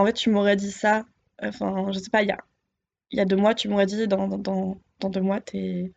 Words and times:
en 0.00 0.06
fait, 0.06 0.12
tu 0.14 0.30
m'aurais 0.30 0.56
dit 0.56 0.72
ça, 0.72 1.04
enfin, 1.42 1.90
je 1.92 1.98
sais 1.98 2.10
pas, 2.10 2.22
il 2.22 2.28
y 2.28 2.32
a, 2.32 2.38
y 3.12 3.20
a 3.20 3.24
deux 3.24 3.36
mois, 3.36 3.54
tu 3.54 3.68
m'aurais 3.68 3.86
dit 3.86 4.08
dans, 4.08 4.28
dans, 4.28 4.78
dans 5.00 5.10
deux 5.10 5.20
mois, 5.20 5.40
t'es 5.40 5.92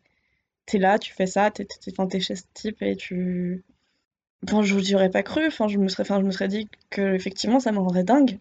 es 0.73 0.77
là, 0.77 0.99
tu 0.99 1.13
fais 1.13 1.27
ça, 1.27 1.51
t'es 1.51 1.67
es, 1.87 2.19
chez 2.19 2.35
ce 2.35 2.43
type 2.53 2.81
et 2.81 2.95
tu. 2.95 3.63
Enfin, 4.43 4.61
je 4.61 4.75
n'y 4.75 4.95
aurais 4.95 5.09
pas 5.09 5.23
cru, 5.23 5.47
enfin, 5.47 5.67
je 5.67 5.77
me 5.77 5.87
serais, 5.87 6.03
enfin, 6.03 6.19
je 6.19 6.25
me 6.25 6.31
serais 6.31 6.47
dit 6.47 6.69
que 6.89 7.15
effectivement 7.15 7.59
ça 7.59 7.71
me 7.71 7.79
rendrait 7.79 8.03
dingue. 8.03 8.39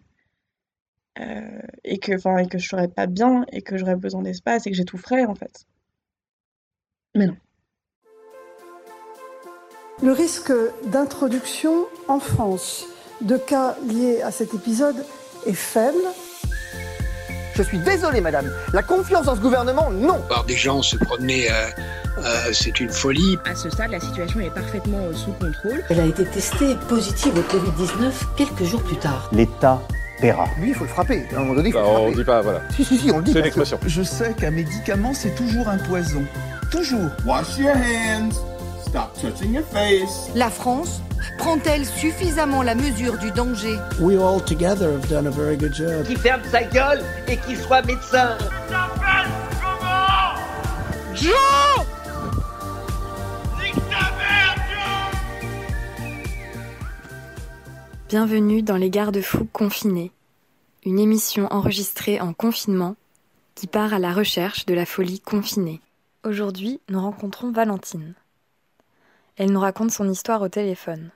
Euh, 1.19 1.61
et 1.83 1.97
que, 1.97 2.13
enfin, 2.15 2.37
et 2.37 2.47
que 2.47 2.59
je 2.59 2.67
serais 2.67 2.87
pas 2.87 3.07
bien 3.07 3.45
et 3.51 3.63
que 3.63 3.77
j'aurais 3.77 3.95
besoin 3.95 4.21
d'espace 4.21 4.67
et 4.67 4.71
que 4.71 4.77
j'étoufferais 4.77 5.25
en 5.25 5.33
fait. 5.33 5.65
Mais 7.15 7.27
non. 7.27 7.37
Le 10.03 10.11
risque 10.11 10.53
d'introduction 10.85 11.87
en 12.07 12.19
France 12.19 12.85
de 13.21 13.37
cas 13.37 13.75
liés 13.87 14.21
à 14.21 14.29
cet 14.29 14.53
épisode 14.53 15.03
est 15.45 15.53
faible. 15.53 15.97
Je 17.57 17.63
suis 17.63 17.79
désolé, 17.79 18.21
madame. 18.21 18.51
La 18.71 18.83
confiance 18.83 19.25
dans 19.25 19.35
ce 19.35 19.41
gouvernement, 19.41 19.89
non. 19.89 20.21
Par 20.29 20.43
des 20.43 20.55
gens 20.55 20.83
se 20.83 20.95
promener, 20.95 21.49
euh, 21.49 21.67
euh, 22.19 22.49
c'est 22.53 22.79
une 22.79 22.89
folie. 22.89 23.39
À 23.45 23.55
ce 23.55 23.71
stade, 23.71 23.89
la 23.89 23.99
situation 23.99 24.39
est 24.41 24.51
parfaitement 24.51 24.99
euh, 24.99 25.13
sous 25.13 25.31
contrôle. 25.31 25.83
Elle 25.89 25.99
a 25.99 26.05
été 26.05 26.23
testée 26.25 26.75
positive 26.87 27.33
au 27.35 27.41
Covid-19 27.41 28.11
quelques 28.37 28.63
jours 28.63 28.83
plus 28.83 28.97
tard. 28.97 29.27
L'État 29.33 29.81
paiera. 30.21 30.45
Lui, 30.59 30.69
il 30.69 30.75
faut 30.75 30.83
le 30.83 30.89
frapper. 30.89 31.23
À 31.33 31.37
un 31.37 31.39
moment 31.39 31.55
donné, 31.55 31.69
il 31.69 31.71
faut 31.71 31.79
bah, 31.79 31.87
On 31.87 32.11
dit 32.11 32.23
pas, 32.23 32.41
voilà. 32.41 32.61
Si, 32.75 32.85
si, 32.85 32.99
si, 32.99 33.09
on 33.09 33.17
le 33.17 33.23
dit. 33.23 33.33
C'est 33.33 33.39
une 33.39 33.45
expression. 33.45 33.79
Je 33.87 34.03
sais 34.03 34.35
qu'un 34.35 34.51
médicament, 34.51 35.15
c'est 35.15 35.33
toujours 35.33 35.67
un 35.67 35.79
poison. 35.79 36.23
Toujours. 36.69 37.09
Wash 37.25 37.57
your 37.57 37.75
hands. 37.75 38.35
Stop 38.87 39.13
touching 39.19 39.55
your 39.55 39.65
face. 39.65 40.29
La 40.35 40.51
France 40.51 41.01
prend-elle 41.37 41.85
suffisamment 41.85 42.63
la 42.63 42.75
mesure 42.75 43.17
du 43.17 43.31
danger 43.31 43.77
We 43.99 44.17
all 44.17 44.41
together 44.41 44.93
have 44.93 45.07
done 45.09 45.27
a 45.27 45.31
very 45.31 45.57
good 45.57 45.73
job. 45.73 46.05
Qui 46.05 46.15
ferme 46.15 46.41
sa 46.51 46.63
gueule 46.63 47.03
et 47.27 47.37
qui 47.37 47.55
soit 47.55 47.81
médecin. 47.83 48.37
Joe 51.13 51.33
Bienvenue 58.09 58.61
dans 58.61 58.77
Les 58.77 58.89
Garde-Fous 58.89 59.49
confinés, 59.51 60.13
une 60.85 60.97
émission 60.97 61.51
enregistrée 61.51 62.21
en 62.21 62.31
confinement 62.31 62.95
qui 63.53 63.67
part 63.67 63.93
à 63.93 63.99
la 63.99 64.13
recherche 64.13 64.65
de 64.65 64.73
la 64.73 64.85
folie 64.85 65.19
confinée. 65.19 65.81
Aujourd'hui, 66.23 66.79
nous 66.87 67.01
rencontrons 67.01 67.51
Valentine. 67.51 68.13
Elle 69.37 69.51
nous 69.51 69.59
raconte 69.59 69.91
son 69.91 70.09
histoire 70.09 70.41
au 70.41 70.49
téléphone. 70.49 71.11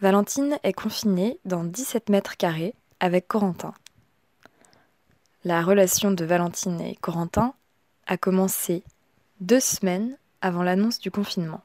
Valentine 0.00 0.58
est 0.62 0.72
confinée 0.72 1.40
dans 1.44 1.64
17 1.64 2.10
mètres 2.10 2.36
carrés 2.36 2.74
avec 3.00 3.26
Corentin. 3.26 3.74
La 5.44 5.62
relation 5.62 6.12
de 6.12 6.24
Valentine 6.24 6.80
et 6.80 6.94
Corentin 6.96 7.54
a 8.06 8.16
commencé 8.16 8.84
deux 9.40 9.58
semaines 9.58 10.16
avant 10.40 10.62
l'annonce 10.62 11.00
du 11.00 11.10
confinement. 11.10 11.60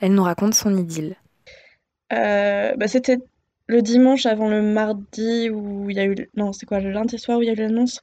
Elle 0.00 0.14
nous 0.14 0.22
raconte 0.22 0.54
son 0.54 0.76
idylle. 0.76 1.16
Euh, 2.12 2.76
bah, 2.76 2.86
c'était 2.86 3.18
le 3.66 3.82
dimanche 3.82 4.26
avant 4.26 4.48
le 4.48 4.62
mardi 4.62 5.50
où 5.50 5.90
il 5.90 5.96
y 5.96 6.00
a 6.00 6.04
eu... 6.04 6.14
Non, 6.36 6.52
c'est 6.52 6.66
quoi, 6.66 6.78
le 6.78 6.92
lundi 6.92 7.18
soir 7.18 7.38
où 7.38 7.42
il 7.42 7.46
y 7.46 7.50
a 7.50 7.52
eu 7.52 7.56
l'annonce? 7.56 8.00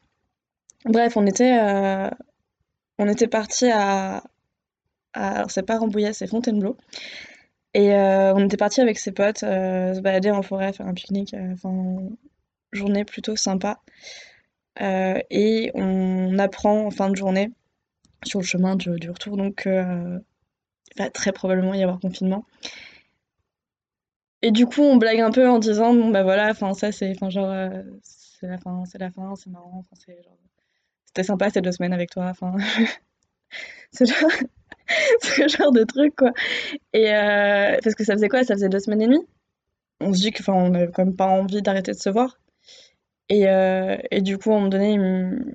Bref, 0.86 1.16
on 1.16 1.26
était, 1.26 1.58
euh, 1.58 2.10
on 2.98 3.08
était 3.08 3.28
parti 3.28 3.70
à... 3.72 4.24
Alors, 5.14 5.52
c'est 5.52 5.64
pas 5.64 5.78
Rambouillet, 5.78 6.14
c'est 6.14 6.28
Fontainebleau. 6.28 6.78
Et 7.74 7.94
euh, 7.94 8.34
on 8.34 8.46
était 8.46 8.58
parti 8.58 8.82
avec 8.82 8.98
ses 8.98 9.12
potes 9.12 9.44
euh, 9.44 9.94
se 9.94 10.02
balader 10.02 10.32
en 10.32 10.42
forêt, 10.42 10.74
faire 10.74 10.88
un 10.88 10.94
pique-nique, 10.94 11.34
euh, 11.36 11.54
enfin, 11.54 11.98
journée 12.72 13.06
plutôt 13.06 13.36
sympa. 13.36 13.80
et 14.80 15.72
on 15.76 16.40
apprend 16.40 16.86
en 16.86 16.92
fin 16.92 17.10
de 17.10 17.16
journée, 17.16 17.52
sur 18.26 18.40
le 18.40 18.46
chemin 18.46 18.76
du, 18.76 18.92
retour, 19.10 19.38
donc 19.38 19.64
il 19.66 20.22
va 20.98 21.10
très 21.12 21.32
probablement 21.32 21.74
y 21.74 21.84
avoir 21.84 22.00
confinement. 22.00 22.46
Et 24.42 24.52
du 24.52 24.66
coup, 24.66 24.82
on 24.82 24.98
blague 24.98 25.20
un 25.20 25.32
peu 25.32 25.50
en 25.50 25.60
disant, 25.60 25.94
bon 25.94 26.10
bah 26.10 26.24
voilà, 26.24 26.50
enfin 26.52 26.74
ça 26.74 26.92
c'est, 26.92 27.14
genre, 27.30 27.54
c'est 28.02 28.48
la 28.48 28.58
fin, 28.58 28.86
c'est 28.86 28.98
la 28.98 29.12
fin, 29.12 29.36
c'est 29.36 29.50
marrant, 29.50 29.86
c'est 29.94 30.24
genre, 30.24 30.38
c'était 31.06 31.24
sympa 31.24 31.50
ces 31.50 31.62
deux 31.62 31.72
semaines 31.74 31.94
avec 31.94 32.10
toi, 32.10 32.28
enfin, 32.30 32.56
c'est 33.92 34.06
genre, 34.06 34.32
ce 35.22 35.48
genre 35.48 35.72
de 35.72 35.84
truc, 35.84 36.16
quoi. 36.16 36.32
Et 36.94 37.14
euh, 37.14 37.78
parce 37.84 37.96
que 37.96 38.04
ça 38.04 38.14
faisait 38.14 38.30
quoi? 38.30 38.44
Ça 38.44 38.56
faisait 38.56 38.70
deux 38.70 38.80
semaines 38.80 39.02
et 39.02 39.08
demie? 39.08 39.26
On 40.02 40.14
se 40.14 40.20
dit 40.20 40.32
que, 40.32 40.42
enfin, 40.42 40.54
on 40.54 40.70
n'avait 40.70 40.92
quand 40.92 41.06
même 41.06 41.16
pas 41.16 41.28
envie 41.28 41.62
d'arrêter 41.62 41.92
de 41.92 41.98
se 41.98 42.10
voir. 42.10 42.40
Et, 43.30 43.48
euh, 43.48 43.98
et 44.12 44.22
du 44.22 44.38
coup, 44.38 44.52
à 44.52 44.54
un 44.54 44.58
moment 44.58 44.70
donné, 44.70 44.94
il 44.94 45.00
me, 45.00 45.54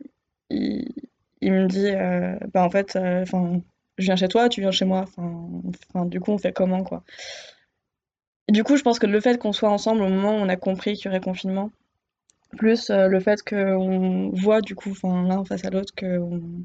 il, 1.41 1.53
me 1.53 1.67
dit, 1.67 1.89
euh, 1.89 2.37
bah 2.53 2.65
en 2.65 2.71
fait, 2.71 2.97
enfin, 2.97 3.61
je 3.99 4.05
viens 4.05 4.17
chez 4.17 4.29
toi, 4.29 4.49
tu 4.49 4.61
viens 4.61 4.71
chez 4.71 4.85
moi. 4.85 5.05
Enfin, 5.17 6.07
du 6.07 6.21
coup, 6.21 6.33
on 6.33 6.39
fait 6.39 6.53
comment, 6.53 6.85
quoi? 6.85 7.03
Du 8.49 8.63
coup, 8.63 8.77
je 8.77 8.83
pense 8.83 8.99
que 8.99 9.07
le 9.07 9.21
fait 9.21 9.39
qu'on 9.39 9.53
soit 9.53 9.71
ensemble 9.71 10.03
au 10.03 10.09
moment 10.09 10.33
où 10.33 10.41
on 10.41 10.49
a 10.49 10.57
compris 10.57 10.95
qu'il 10.95 11.07
y 11.07 11.09
aurait 11.09 11.21
confinement, 11.21 11.71
plus 12.59 12.91
le 12.91 13.19
fait 13.19 13.43
qu'on 13.43 14.31
voit 14.31 14.61
du 14.61 14.75
coup, 14.75 14.95
l'un 15.03 15.45
face 15.45 15.65
à 15.65 15.71
l'autre, 15.71 15.93
qu'on 15.99 16.65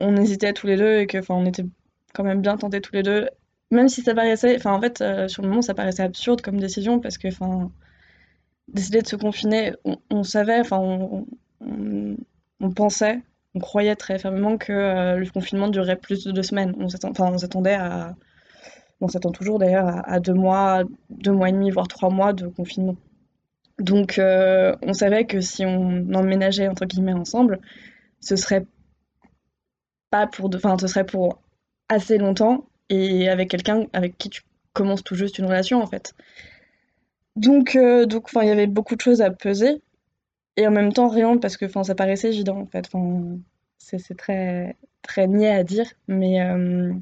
on 0.00 0.16
hésitait 0.16 0.52
tous 0.52 0.66
les 0.66 0.76
deux 0.76 1.00
et 1.00 1.06
que 1.06 1.18
on 1.28 1.46
était 1.46 1.64
quand 2.14 2.24
même 2.24 2.40
bien 2.40 2.56
tentés 2.56 2.80
tous 2.80 2.94
les 2.94 3.02
deux. 3.02 3.28
Même 3.70 3.88
si 3.88 4.02
ça 4.02 4.14
paraissait 4.14 4.56
enfin 4.56 4.72
en 4.72 4.80
fait 4.80 5.00
euh, 5.00 5.28
sur 5.28 5.42
le 5.42 5.48
moment 5.48 5.62
ça 5.62 5.74
paraissait 5.74 6.02
absurde 6.02 6.40
comme 6.40 6.58
décision 6.58 6.98
parce 6.98 7.18
que 7.18 7.28
enfin 7.28 7.70
décider 8.68 9.02
de 9.02 9.06
se 9.06 9.16
confiner 9.16 9.74
on, 10.10 10.22
savait 10.22 10.60
enfin 10.60 10.78
on, 10.80 12.70
pensait 12.74 13.20
on 13.54 13.60
croyait 13.60 13.96
très 13.96 14.18
fermement 14.18 14.58
que 14.58 14.72
euh, 14.72 15.16
le 15.16 15.30
confinement 15.30 15.68
durerait 15.68 15.96
plus 15.96 16.24
de 16.24 16.32
deux 16.32 16.42
semaines. 16.42 16.74
On 16.78 16.88
s'attendait 16.88 17.74
à 17.74 18.16
on 19.02 19.08
s'attend 19.08 19.30
toujours 19.32 19.58
d'ailleurs 19.58 20.02
à, 20.04 20.20
deux 20.20 20.34
mois 20.34 20.82
deux 21.10 21.32
mois 21.32 21.48
et 21.48 21.52
demi 21.52 21.70
voire 21.70 21.88
trois 21.88 22.10
mois 22.10 22.32
de 22.32 22.48
confinement. 22.48 22.96
Donc 23.78 24.18
euh, 24.18 24.74
on 24.82 24.92
savait 24.94 25.26
que 25.26 25.40
si 25.40 25.64
on 25.64 26.12
emménageait 26.12 26.68
entre 26.68 26.86
guillemets 26.86 27.12
ensemble 27.12 27.60
ce 28.20 28.36
serait 28.36 28.66
pas 30.10 30.26
pour 30.26 30.48
de... 30.48 30.56
enfin 30.56 30.76
ce 30.78 30.86
serait 30.86 31.06
pour 31.06 31.40
assez 31.88 32.18
longtemps 32.18 32.66
et 32.88 33.28
avec 33.28 33.50
quelqu'un 33.50 33.86
avec 33.92 34.18
qui 34.18 34.30
tu 34.30 34.42
commences 34.72 35.04
tout 35.04 35.14
juste 35.14 35.38
une 35.38 35.46
relation 35.46 35.82
en 35.82 35.86
fait. 35.86 36.14
Donc 37.36 37.76
euh, 37.76 38.06
donc 38.06 38.30
il 38.34 38.46
y 38.48 38.50
avait 38.50 38.66
beaucoup 38.66 38.96
de 38.96 39.00
choses 39.00 39.22
à 39.22 39.30
peser 39.30 39.80
et 40.56 40.66
en 40.66 40.70
même 40.70 40.92
temps 40.92 41.08
rien 41.08 41.38
parce 41.38 41.56
que 41.56 41.66
ça 41.82 41.94
paraissait 41.94 42.28
évident 42.28 42.58
en 42.58 42.66
fait. 42.66 42.88
C'est 43.78 44.16
très 44.16 44.76
très 45.02 45.26
niais 45.26 45.50
à 45.50 45.64
dire 45.64 45.86
mais 46.08 46.42
euh, 46.42 46.92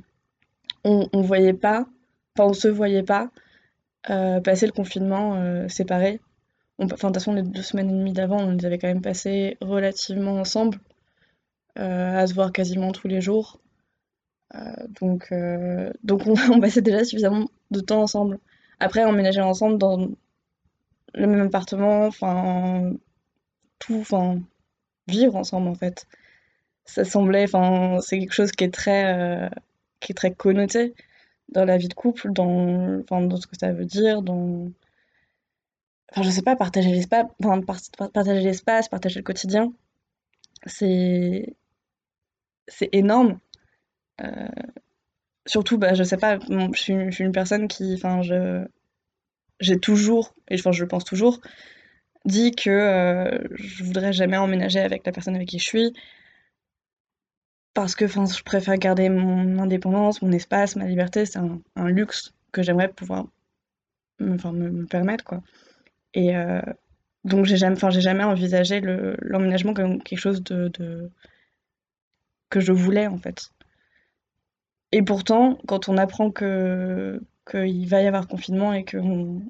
on, 0.85 1.09
on 1.13 1.23
voyait 1.23 1.55
pas 1.55 1.87
enfin 2.37 2.51
on 2.51 2.53
se 2.55 2.69
voyait 2.69 3.03
pas 3.03 3.31
euh, 4.11 4.41
passer 4.41 4.67
le 4.67 4.73
confinement 4.73 5.69
séparés. 5.69 6.21
Enfin, 6.81 7.09
de 7.09 7.15
toute 7.15 7.15
façon, 7.15 7.33
les 7.35 7.43
deux 7.43 7.63
semaines 7.63 7.91
et 7.91 7.93
demie 7.93 8.13
d'avant, 8.13 8.39
on 8.39 8.53
les 8.53 8.65
avait 8.65 8.79
quand 8.79 8.87
même 8.87 9.03
passées 9.03 9.57
relativement 9.61 10.39
ensemble. 10.39 10.79
Euh, 11.79 12.17
à 12.17 12.27
se 12.27 12.35
voir 12.35 12.53
quasiment 12.53 12.91
tous 12.93 13.07
les 13.09 13.21
jours. 13.21 13.61
Euh, 14.55 14.59
donc, 15.01 15.29
euh, 15.33 15.93
donc 16.03 16.23
on, 16.27 16.35
on, 16.53 16.61
passait 16.61 16.83
déjà 16.83 17.05
suffisamment 17.05 17.49
de 17.71 17.81
temps 17.81 18.03
ensemble. 18.03 18.39
Après, 18.81 19.05
emménager 19.05 19.41
ensemble 19.41 19.79
dans 19.79 20.09
le 21.15 21.27
même 21.27 21.47
appartement, 21.47 22.07
enfin, 22.07 22.93
tout, 23.79 23.99
enfin, 24.01 24.41
vivre 25.09 25.37
ensemble 25.37 25.69
en 25.69 25.75
fait. 25.75 26.07
Ça 26.85 27.05
semblait, 27.05 27.45
enfin, 27.45 27.99
c'est 28.01 28.19
quelque 28.19 28.33
chose 28.33 28.53
qui 28.53 28.65
est 28.65 28.75
très, 28.75 29.51
qui 30.01 30.13
est 30.13 30.15
très 30.15 30.33
connoté 30.33 30.95
dans 31.51 31.65
la 31.65 31.79
vie 31.79 31.89
de 31.89 31.95
couple, 31.95 32.33
dans, 32.33 33.01
enfin, 33.01 33.23
dans 33.23 33.37
ce 33.37 33.47
que 33.47 33.59
ça 33.59 33.73
veut 33.73 33.85
dire, 33.87 34.23
dans, 34.23 34.71
enfin, 36.13 36.23
je 36.23 36.31
sais 36.31 36.43
pas, 36.43 36.57
partager 36.57 36.91
l'espace, 36.91 37.27
enfin, 37.45 37.61
partager 38.13 38.41
l'espace, 38.43 38.89
partager 38.89 39.21
le 39.21 39.25
quotidien. 39.25 39.73
C'est, 40.67 41.55
c'est 42.69 42.89
énorme. 42.93 43.39
Euh, 44.23 44.49
surtout, 45.47 45.79
bah, 45.79 45.95
je 45.95 46.05
sais 46.05 46.17
pas, 46.17 46.39
je, 46.39 46.81
suis, 46.81 46.95
une 46.95 47.33
personne 47.33 47.69
qui, 47.69 47.95
enfin, 47.95 48.23
je, 48.23 48.65
j'ai 49.61 49.79
toujours, 49.79 50.35
et 50.49 50.57
enfin, 50.59 50.73
je 50.73 50.85
pense 50.85 51.05
toujours, 51.05 51.41
dit 52.25 52.53
que 52.53 52.71
euh, 52.71 53.39
je 53.55 53.85
voudrais 53.85 54.13
jamais 54.13 54.37
emménager 54.37 54.81
avec 54.81 55.07
la 55.07 55.13
personne 55.13 55.35
avec 55.37 55.49
qui 55.49 55.59
je 55.59 55.65
suis 55.65 55.93
parce 57.75 57.95
que 57.95 58.07
enfin 58.07 58.25
je 58.27 58.43
préfère 58.43 58.77
garder 58.77 59.09
mon 59.09 59.59
indépendance, 59.61 60.21
mon 60.21 60.33
espace, 60.33 60.75
ma 60.75 60.87
liberté, 60.87 61.27
c'est 61.27 61.39
un, 61.39 61.89
luxe 61.89 62.35
que 62.53 62.63
j'aimerais 62.63 62.89
pouvoir 62.89 63.29
me, 64.19 64.37
me, 64.53 64.85
permettre 64.87 65.25
quoi. 65.25 65.43
Et 66.15 66.37
euh, 66.37 66.61
donc 67.25 67.45
j'ai 67.47 67.57
jamais 67.57 67.77
j'ai 67.91 68.01
jamais 68.01 68.25
envisagé 68.25 68.81
l'emménagement 68.81 69.75
comme 69.75 70.03
quelque 70.03 70.19
chose 70.19 70.43
de, 70.43 71.11
que 72.51 72.61
je 72.61 72.73
voulais 72.73 73.07
en 73.07 73.19
fait. 73.19 73.51
Et 74.93 75.03
pourtant, 75.03 75.59
quand 75.67 75.89
on 75.89 75.97
apprend 75.99 76.31
que 76.31 77.21
qu'il 77.51 77.89
va 77.89 78.03
y 78.03 78.07
avoir 78.07 78.29
confinement 78.29 78.73
et 78.73 78.85
qu'on 78.85 79.43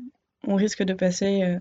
on 0.45 0.55
risque 0.55 0.83
de 0.83 0.95
passer 0.95 1.59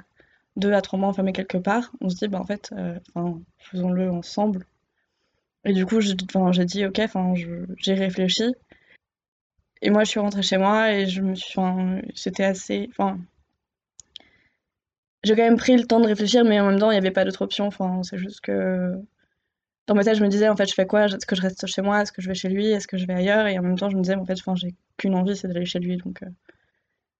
deux 0.55 0.73
à 0.73 0.81
trois 0.81 0.99
mois 0.99 1.09
enfermés 1.09 1.33
quelque 1.33 1.57
part, 1.57 1.91
on 2.01 2.09
se 2.09 2.15
dit, 2.15 2.27
bah 2.27 2.39
en 2.39 2.45
fait, 2.45 2.73
enfin, 3.13 3.39
faisons-le 3.57 4.09
ensemble. 4.11 4.65
Et 5.65 5.73
du 5.73 5.85
coup, 5.85 5.99
j'ai 6.01 6.15
dit, 6.15 6.85
ok, 6.85 7.01
j'ai 7.77 7.93
réfléchi. 7.93 8.53
Et 9.81 9.89
moi, 9.89 10.03
je 10.03 10.09
suis 10.09 10.19
rentrée 10.19 10.41
chez 10.41 10.57
moi 10.57 10.91
et 10.93 11.07
je 11.07 11.21
me 11.21 11.35
suis, 11.35 11.59
c'était 12.15 12.45
assez, 12.45 12.87
enfin, 12.91 13.19
j'ai 15.23 15.35
quand 15.35 15.43
même 15.43 15.57
pris 15.57 15.75
le 15.75 15.85
temps 15.85 15.99
de 15.99 16.07
réfléchir, 16.07 16.43
mais 16.45 16.59
en 16.59 16.69
même 16.69 16.79
temps, 16.79 16.89
il 16.89 16.93
n'y 16.93 16.99
avait 16.99 17.11
pas 17.11 17.25
d'autre 17.25 17.43
option. 17.43 17.67
Enfin, 17.67 18.01
c'est 18.03 18.17
juste 18.17 18.41
que 18.41 18.93
dans 19.87 19.95
ma 19.95 20.03
tête, 20.03 20.15
je 20.15 20.23
me 20.23 20.27
disais, 20.27 20.49
en 20.49 20.55
fait, 20.55 20.67
je 20.67 20.73
fais 20.73 20.85
quoi? 20.85 21.05
Est-ce 21.05 21.25
que 21.25 21.35
je 21.35 21.41
reste 21.41 21.65
chez 21.65 21.81
moi? 21.81 22.01
Est-ce 22.01 22.11
que 22.11 22.21
je 22.21 22.27
vais 22.27 22.35
chez 22.35 22.49
lui? 22.49 22.67
Est-ce 22.67 22.87
que 22.87 22.97
je 22.97 23.07
vais 23.07 23.13
ailleurs? 23.13 23.47
Et 23.47 23.57
en 23.57 23.63
même 23.63 23.77
temps, 23.77 23.89
je 23.89 23.95
me 23.95 24.01
disais, 24.01 24.15
en 24.15 24.25
fait, 24.25 24.37
j'ai 24.55 24.75
qu'une 24.97 25.15
envie, 25.15 25.35
c'est 25.35 25.47
d'aller 25.47 25.65
chez 25.65 25.79
lui. 25.79 25.97
Donc, 25.97 26.21
euh, 26.23 26.29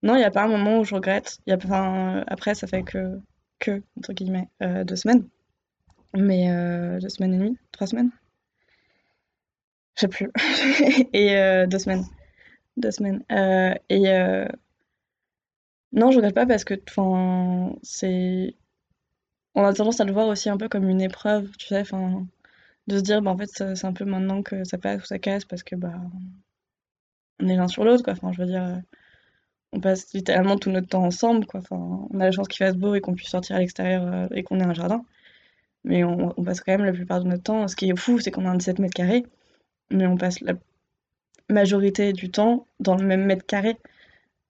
non, 0.03 0.15
il 0.15 0.19
n'y 0.19 0.25
a 0.25 0.31
pas 0.31 0.43
un 0.43 0.47
moment 0.49 0.79
où 0.79 0.83
je 0.83 0.93
regrette. 0.93 1.39
Y 1.47 1.53
a, 1.53 2.23
après, 2.27 2.55
ça 2.55 2.67
fait 2.67 2.83
que, 2.83 3.19
que 3.59 3.81
entre 3.97 4.13
guillemets, 4.13 4.49
euh, 4.61 4.83
deux 4.83 4.97
semaines. 4.97 5.27
Mais 6.13 6.51
euh, 6.51 6.99
deux 6.99 7.09
semaines 7.09 7.33
et 7.33 7.37
demie? 7.37 7.57
Trois 7.71 7.87
semaines? 7.87 8.11
Je 9.95 10.01
sais 10.01 10.07
plus. 10.09 10.29
et 11.13 11.65
deux 11.67 11.79
semaines. 11.79 12.05
Deux 12.75 12.91
semaines. 12.91 13.23
et 13.89 14.07
non, 15.93 16.11
je 16.11 16.17
regrette 16.17 16.35
pas 16.35 16.45
parce 16.45 16.63
que, 16.63 16.75
enfin, 16.89 17.75
c'est. 17.81 18.55
On 19.55 19.63
a 19.63 19.73
tendance 19.73 19.99
à 19.99 20.05
le 20.05 20.13
voir 20.13 20.27
aussi 20.27 20.49
un 20.49 20.57
peu 20.57 20.69
comme 20.69 20.87
une 20.87 21.01
épreuve, 21.01 21.49
tu 21.57 21.67
sais, 21.67 21.81
enfin, 21.81 22.27
de 22.88 22.98
se 22.98 23.04
dire, 23.04 23.22
bah, 23.22 23.31
en 23.31 23.38
fait, 23.38 23.48
c'est 23.48 23.86
un 23.86 23.94
peu 23.94 24.06
maintenant 24.06 24.42
que 24.44 24.63
ça 24.63 24.78
passe 24.78 25.01
ou 25.01 25.06
ça 25.06 25.19
casse 25.19 25.45
parce 25.45 25.63
que, 25.63 25.75
bah, 25.75 25.94
on 27.39 27.48
est 27.48 27.56
l'un 27.56 27.68
sur 27.68 27.84
l'autre, 27.84 28.04
quoi. 28.04 28.13
Enfin, 28.13 28.31
je 28.31 28.42
veux 28.42 28.48
dire, 28.48 28.63
euh, 28.63 28.78
on 29.74 29.80
passe 29.81 30.13
littéralement 30.13 30.57
tout 30.57 30.72
notre 30.72 30.88
temps 30.88 31.04
ensemble, 31.04 31.45
quoi. 31.45 31.60
Enfin, 31.60 32.07
on 32.10 32.19
a 32.19 32.25
la 32.25 32.31
chance 32.31 32.48
qu'il 32.48 32.66
fasse 32.66 32.75
beau 32.75 32.95
et 32.95 33.01
qu'on 33.01 33.13
puisse 33.16 33.30
sortir 33.30 33.56
à 33.57 33.60
l'extérieur 33.60 34.04
euh, 34.06 34.28
et 34.31 34.44
qu'on 34.44 34.60
ait 34.60 34.66
un 34.66 34.74
jardin. 34.74 35.04
Mais 35.84 36.04
on, 36.04 36.31
passe 36.44 36.62
quand 36.62 36.74
même 36.74 36.86
la 36.86 36.94
plupart 36.94 37.24
de 37.24 37.28
notre 37.30 37.44
temps. 37.44 37.68
Ce 37.68 37.75
qui 37.75 37.89
est 37.89 37.95
fou, 37.98 38.19
c'est 38.19 38.31
qu'on 38.31 38.45
a 38.45 38.50
un 38.50 38.56
17 38.56 38.80
mètres 38.80 38.94
carrés, 38.94 39.25
mais 39.92 40.07
on 40.07 40.18
passe 40.18 40.42
la 40.42 40.54
majorité 41.50 42.13
du 42.13 42.30
temps 42.31 42.68
dans 42.80 42.95
le 42.95 43.06
même 43.06 43.25
mètre 43.25 43.45
carré 43.45 43.78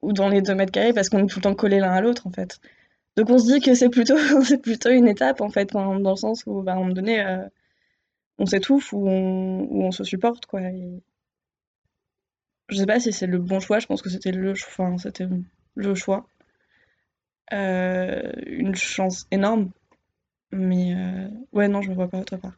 ou 0.01 0.13
dans 0.13 0.29
les 0.29 0.41
deux 0.41 0.55
mètres 0.55 0.71
carrés 0.71 0.93
parce 0.93 1.09
qu'on 1.09 1.19
est 1.19 1.27
tout 1.27 1.39
le 1.39 1.43
temps 1.43 1.55
collés 1.55 1.79
l'un 1.79 1.91
à 1.91 2.01
l'autre 2.01 2.27
en 2.27 2.31
fait. 2.31 2.59
Donc 3.17 3.29
on 3.29 3.37
se 3.37 3.51
dit 3.53 3.61
que 3.61 3.75
c'est 3.75 3.89
plutôt, 3.89 4.15
plutôt 4.63 4.89
une 4.89 5.07
étape 5.07 5.41
en 5.41 5.49
fait, 5.49 5.71
dans 5.73 5.93
le 5.93 6.15
sens 6.15 6.43
où 6.47 6.61
bah, 6.63 6.73
à 6.73 6.77
un 6.77 6.89
on 8.39 8.45
s'étouffe 8.45 8.93
ou 8.93 9.07
on, 9.07 9.91
se 9.91 10.03
supporte 10.03 10.45
quoi. 10.45 10.61
Je 12.69 12.75
sais 12.75 12.85
pas 12.85 12.99
si 12.99 13.13
c'est 13.13 13.27
le 13.27 13.39
bon 13.39 13.59
choix, 13.59 13.79
je 13.79 13.87
pense 13.87 14.01
que 14.01 14.09
c'était 14.09 14.31
le, 14.31 14.51
enfin, 14.51 14.97
c'était 14.97 15.27
le 15.75 15.95
choix. 15.95 16.27
Euh, 17.53 18.31
une 18.45 18.75
chance 18.75 19.25
énorme. 19.31 19.71
Mais 20.51 20.93
euh, 20.95 21.29
ouais 21.53 21.67
non 21.67 21.81
je 21.81 21.89
me 21.89 21.95
vois 21.95 22.07
pas 22.09 22.19
autre 22.19 22.37
part. 22.37 22.57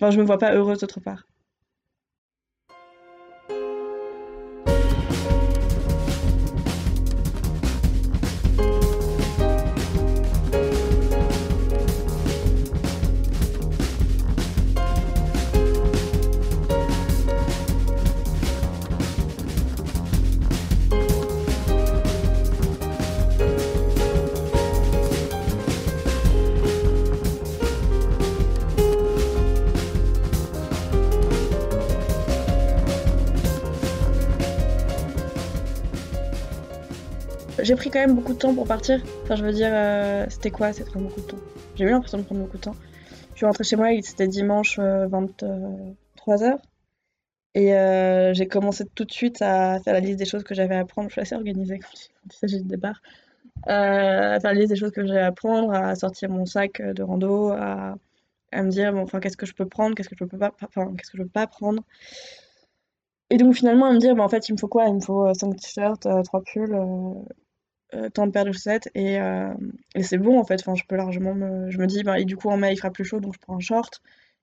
Enfin 0.00 0.10
je 0.10 0.18
me 0.18 0.24
vois 0.24 0.38
pas 0.38 0.54
heureuse 0.54 0.80
d'autre 0.80 1.00
part. 1.00 1.26
J'ai 37.62 37.76
pris 37.76 37.90
quand 37.90 38.00
même 38.00 38.16
beaucoup 38.16 38.32
de 38.32 38.38
temps 38.38 38.52
pour 38.52 38.66
partir. 38.66 39.00
Enfin, 39.22 39.36
je 39.36 39.44
veux 39.44 39.52
dire, 39.52 39.70
euh, 39.72 40.26
c'était 40.28 40.50
quoi 40.50 40.72
prendre 40.72 41.06
beaucoup 41.06 41.20
de 41.20 41.26
temps. 41.26 41.38
J'ai 41.76 41.84
eu 41.84 41.90
l'impression 41.90 42.18
de 42.18 42.24
prendre 42.24 42.40
beaucoup 42.40 42.56
de 42.56 42.62
temps. 42.62 42.74
Je 43.30 43.36
suis 43.36 43.46
rentrée 43.46 43.62
chez 43.62 43.76
moi, 43.76 43.88
c'était 44.02 44.26
dimanche 44.26 44.80
23h. 44.80 45.44
Euh, 46.28 46.56
et 47.54 47.74
euh, 47.74 48.34
j'ai 48.34 48.48
commencé 48.48 48.84
tout 48.96 49.04
de 49.04 49.12
suite 49.12 49.42
à 49.42 49.78
faire 49.78 49.94
la 49.94 50.00
liste 50.00 50.18
des 50.18 50.24
choses 50.24 50.42
que 50.42 50.56
j'avais 50.56 50.74
à 50.74 50.80
apprendre. 50.80 51.08
Je 51.08 51.12
suis 51.12 51.20
assez 51.20 51.36
organisée 51.36 51.78
quand 51.78 51.88
il 52.26 52.32
s'agit 52.32 52.62
de 52.62 52.68
départ. 52.68 53.00
à 53.66 54.40
faire 54.40 54.52
la 54.52 54.58
liste 54.58 54.70
des 54.70 54.76
choses 54.76 54.90
que 54.90 55.06
j'ai 55.06 55.18
à 55.18 55.26
apprendre, 55.26 55.72
à 55.72 55.94
sortir 55.94 56.30
mon 56.30 56.46
sac 56.46 56.82
de 56.82 57.02
rando, 57.02 57.50
à, 57.50 57.94
me 58.52 58.70
dire 58.70 58.92
bon, 58.92 59.06
qu'est-ce 59.06 59.36
que 59.36 59.46
je 59.46 59.54
peux 59.54 59.66
prendre, 59.66 59.94
qu'est-ce 59.94 60.08
que 60.08 60.16
je 60.18 60.24
peux 60.24 60.38
pas, 60.38 60.52
enfin, 60.64 60.92
qu'est-ce 60.96 61.12
que 61.12 61.18
je 61.18 61.22
peux 61.22 61.28
pas 61.28 61.46
prendre. 61.46 61.84
Et 63.30 63.36
donc 63.36 63.54
finalement 63.54 63.86
à 63.86 63.92
me 63.92 63.98
dire, 63.98 64.16
bah, 64.16 64.24
en 64.24 64.28
fait, 64.28 64.48
il 64.48 64.52
me 64.52 64.58
faut 64.58 64.68
quoi? 64.68 64.86
Il 64.86 64.94
me 64.94 65.00
faut 65.00 65.32
5 65.32 65.56
t-shirts, 65.56 66.08
3 66.24 66.42
pulls, 66.42 66.76
euh, 67.94 68.08
tant 68.08 68.26
de 68.26 68.32
paires 68.32 68.44
de 68.44 68.52
chaussettes 68.52 68.90
et, 68.94 69.20
euh, 69.20 69.52
et 69.94 70.02
c'est 70.02 70.18
bon 70.18 70.38
en 70.38 70.44
fait. 70.44 70.60
Enfin, 70.60 70.74
je 70.74 70.84
peux 70.88 70.96
largement 70.96 71.34
me. 71.34 71.70
Je 71.70 71.78
me 71.78 71.86
dis, 71.86 72.02
bah, 72.02 72.18
et 72.18 72.24
du 72.24 72.36
coup 72.36 72.48
en 72.48 72.56
mai 72.56 72.72
il 72.72 72.76
fera 72.76 72.90
plus 72.90 73.04
chaud 73.04 73.20
donc 73.20 73.34
je 73.34 73.38
prends 73.38 73.56
un 73.56 73.60
short. 73.60 74.00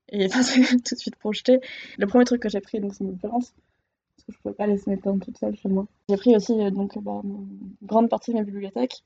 Et 0.09 0.25
enfin, 0.27 0.43
c'est 0.43 0.61
tout 0.83 0.95
de 0.95 0.99
suite 0.99 1.15
projeté. 1.15 1.59
Le 1.97 2.07
premier 2.07 2.25
truc 2.25 2.41
que 2.41 2.49
j'ai 2.49 2.61
pris, 2.61 2.79
donc 2.79 2.93
c'est 2.93 3.03
une 3.03 3.13
balance. 3.13 3.53
Parce 4.15 4.25
que 4.25 4.33
je 4.33 4.37
pouvais 4.39 4.53
pas 4.53 4.67
laisser 4.67 4.89
mes 4.89 4.97
plantes 4.97 5.23
toutes 5.25 5.37
seules 5.37 5.55
chez 5.55 5.69
moi. 5.69 5.87
J'ai 6.09 6.17
pris 6.17 6.35
aussi 6.35 6.53
euh, 6.61 6.69
donc 6.69 6.97
bah, 6.99 7.21
une 7.23 7.47
grande 7.83 8.09
partie 8.09 8.31
de 8.31 8.37
ma 8.37 8.43
bibliothèque. 8.43 9.03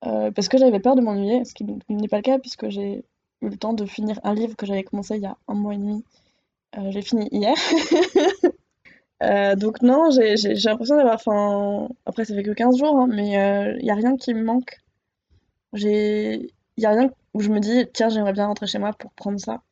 parce 0.00 0.48
que 0.48 0.58
j'avais 0.58 0.80
peur 0.80 0.94
de 0.96 1.00
m'ennuyer, 1.00 1.44
ce 1.44 1.54
qui 1.54 1.64
n'est 1.64 2.08
pas 2.08 2.18
le 2.18 2.22
cas 2.22 2.38
puisque 2.38 2.68
j'ai 2.68 3.04
eu 3.40 3.48
le 3.48 3.56
temps 3.56 3.72
de 3.72 3.84
finir 3.86 4.20
un 4.22 4.34
livre 4.34 4.56
que 4.56 4.66
j'avais 4.66 4.84
commencé 4.84 5.16
il 5.16 5.22
y 5.22 5.26
a 5.26 5.36
un 5.48 5.54
mois 5.54 5.74
et 5.74 5.78
demi. 5.78 6.04
j'ai 6.90 7.02
fini 7.02 7.28
hier. 7.32 7.54
Euh, 9.22 9.54
donc 9.56 9.82
non, 9.82 10.10
j'ai 10.10 10.34
l'impression 10.64 10.96
d'avoir... 10.96 11.20
Après, 12.06 12.24
ça 12.24 12.34
fait 12.34 12.42
que 12.42 12.50
15 12.50 12.78
jours, 12.78 12.96
hein, 12.96 13.06
mais 13.08 13.30
il 13.30 13.36
euh, 13.36 13.82
n'y 13.82 13.90
a 13.90 13.94
rien 13.94 14.16
qui 14.16 14.34
me 14.34 14.42
manque. 14.42 14.80
Il 15.74 16.48
n'y 16.78 16.86
a 16.86 16.90
rien 16.90 17.10
où 17.34 17.40
je 17.40 17.50
me 17.50 17.60
dis, 17.60 17.86
tiens, 17.92 18.08
j'aimerais 18.08 18.32
bien 18.32 18.46
rentrer 18.46 18.66
chez 18.66 18.78
moi 18.78 18.92
pour 18.92 19.12
prendre 19.12 19.40
ça. 19.40 19.62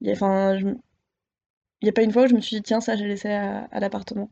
Il 0.00 0.08
n'y 0.08 1.88
a 1.88 1.92
pas 1.92 2.02
une 2.02 2.12
fois 2.12 2.24
où 2.24 2.26
je 2.28 2.34
me 2.34 2.40
suis 2.40 2.56
dit, 2.56 2.62
tiens, 2.62 2.80
ça, 2.80 2.96
j'ai 2.96 3.06
laissé 3.08 3.30
à, 3.30 3.80
l'appartement. 3.80 4.30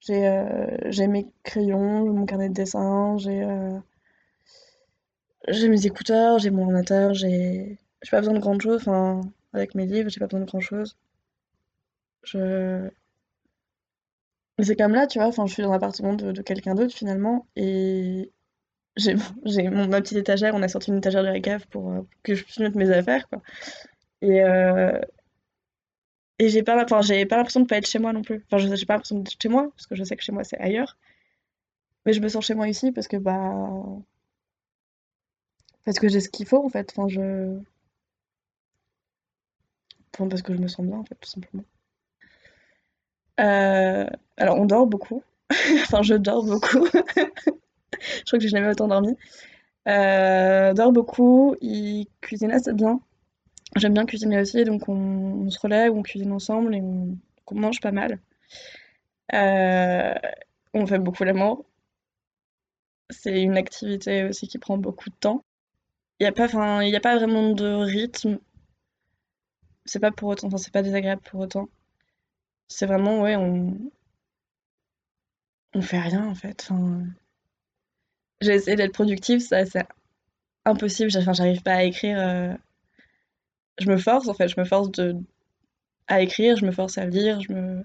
J'ai 0.00 0.26
euh, 0.28 1.08
mes 1.08 1.26
crayons, 1.42 2.12
mon 2.12 2.26
carnet 2.26 2.48
de 2.48 2.54
dessin, 2.54 3.16
j'ai 3.18 3.46
j'ai 5.48 5.68
mes 5.68 5.86
écouteurs, 5.86 6.38
j'ai 6.38 6.50
mon 6.50 6.64
ordinateur, 6.64 7.14
j'ai 7.14 7.78
pas 8.10 8.18
besoin 8.18 8.34
de 8.34 8.40
grand 8.40 8.58
chose. 8.60 8.80
Enfin, 8.80 9.20
avec 9.52 9.74
mes 9.74 9.86
livres, 9.86 10.08
j'ai 10.10 10.20
pas 10.20 10.26
besoin 10.26 10.40
de 10.40 10.46
grand 10.46 10.60
chose. 10.60 10.96
Je 12.24 12.90
mais 14.58 14.64
c'est 14.64 14.76
comme 14.76 14.92
là, 14.94 15.06
tu 15.06 15.18
vois, 15.18 15.28
enfin, 15.28 15.46
je 15.46 15.52
suis 15.54 15.62
dans 15.62 15.72
l'appartement 15.72 16.14
de, 16.14 16.32
de 16.32 16.42
quelqu'un 16.42 16.74
d'autre 16.74 16.94
finalement, 16.94 17.46
et 17.56 18.32
j'ai 18.96 19.14
ma 19.88 20.02
petite 20.02 20.18
étagère, 20.18 20.54
on 20.54 20.62
a 20.62 20.68
sorti 20.68 20.90
une 20.90 20.98
étagère 20.98 21.22
de 21.22 21.28
la 21.28 21.40
cave 21.40 21.66
pour, 21.68 21.90
euh, 21.92 22.02
que 22.24 22.34
je 22.34 22.44
puisse 22.44 22.58
mettre 22.60 22.76
mes 22.78 22.90
affaires, 22.90 23.28
quoi. 23.28 23.42
Et, 24.22 24.42
euh, 24.44 25.00
et 26.38 26.48
j'ai 26.48 26.62
pas, 26.62 26.82
enfin, 26.82 27.00
pas 27.26 27.36
l'impression 27.36 27.60
de 27.60 27.66
pas 27.66 27.76
être 27.78 27.86
chez 27.86 27.98
moi 27.98 28.12
non 28.14 28.22
plus. 28.22 28.42
Enfin, 28.50 28.58
j'ai 28.58 28.86
pas 28.86 28.94
l'impression 28.94 29.18
d'être 29.18 29.36
chez 29.40 29.48
moi, 29.50 29.68
parce 29.70 29.86
que 29.86 29.94
je 29.94 30.04
sais 30.04 30.16
que 30.16 30.22
chez 30.22 30.32
moi 30.32 30.44
c'est 30.44 30.58
ailleurs. 30.58 30.96
Mais 32.06 32.14
je 32.14 32.20
me 32.22 32.28
sens 32.28 32.46
chez 32.46 32.54
moi 32.54 32.68
ici 32.68 32.90
parce 32.92 33.06
que, 33.08 33.16
bah. 33.18 33.68
Parce 35.86 35.98
que 35.98 36.08
j'ai 36.10 36.20
ce 36.20 36.28
qu'il 36.28 36.44
faut 36.46 36.62
en 36.62 36.68
fait. 36.68 36.92
Enfin, 36.94 37.08
je. 37.08 37.58
Enfin, 40.12 40.28
parce 40.28 40.42
que 40.42 40.52
je 40.52 40.58
me 40.58 40.66
sens 40.66 40.84
bien 40.84 40.98
en 40.98 41.04
fait, 41.04 41.14
tout 41.14 41.28
simplement. 41.30 41.62
Euh, 43.40 44.06
alors, 44.36 44.58
on 44.58 44.66
dort 44.66 44.86
beaucoup. 44.86 45.22
enfin, 45.82 46.02
je 46.02 46.14
dors 46.14 46.44
beaucoup. 46.44 46.86
je 46.94 48.24
crois 48.26 48.38
que 48.38 48.40
j'ai 48.40 48.48
jamais 48.48 48.68
autant 48.68 48.88
dormi. 48.88 49.16
Euh, 49.88 50.74
dort 50.74 50.92
beaucoup, 50.92 51.56
il 51.60 52.06
cuisine 52.20 52.50
assez 52.50 52.72
bien. 52.72 53.00
J'aime 53.76 53.94
bien 53.94 54.06
cuisiner 54.06 54.40
aussi, 54.40 54.64
donc 54.64 54.88
on, 54.88 55.50
se 55.50 55.58
relève, 55.60 55.92
on 55.92 56.02
cuisine 56.02 56.32
ensemble 56.32 56.74
et 56.74 56.80
on, 56.80 57.16
mange 57.52 57.80
pas 57.80 57.92
mal. 57.92 58.18
Euh, 59.34 60.14
on 60.74 60.86
fait 60.86 60.98
beaucoup 60.98 61.24
l'amour. 61.24 61.64
C'est 63.10 63.42
une 63.42 63.56
activité 63.56 64.24
aussi 64.24 64.48
qui 64.48 64.58
prend 64.58 64.78
beaucoup 64.78 65.10
de 65.10 65.14
temps. 65.16 65.44
Il 66.20 66.24
n'y 66.24 66.28
a 66.28 66.32
pas, 66.32 66.46
a 66.46 67.00
pas 67.00 67.16
vraiment 67.16 67.52
de 67.52 67.66
rythme. 67.66 68.38
C'est 69.84 70.00
pas 70.00 70.10
pour 70.10 70.28
autant, 70.30 70.54
c'est 70.56 70.72
pas 70.72 70.82
désagréable 70.82 71.22
pour 71.22 71.40
autant. 71.40 71.68
C'est 72.68 72.86
vraiment, 72.86 73.22
ouais, 73.22 73.34
on, 73.34 73.76
on 75.74 75.80
fait 75.80 76.00
rien 76.00 76.26
en 76.26 76.34
fait. 76.34 76.66
Enfin, 76.68 77.04
j'ai 78.40 78.58
d'être 78.76 78.94
productive, 78.94 79.40
ça 79.40 79.66
c'est 79.66 79.86
impossible. 80.66 81.10
Enfin, 81.16 81.32
j'arrive 81.34 81.62
pas 81.62 81.74
à 81.76 81.84
écrire. 81.84 82.18
Euh, 82.20 82.54
je 83.78 83.88
me 83.90 83.96
force 83.96 84.28
en 84.28 84.34
fait, 84.34 84.48
je 84.48 84.60
me 84.60 84.66
force 84.66 84.90
de 84.90 85.16
à 86.08 86.22
écrire, 86.22 86.56
je 86.56 86.66
me 86.66 86.72
force 86.72 86.98
à 86.98 87.06
lire, 87.06 87.40
je 87.42 87.52
me 87.52 87.84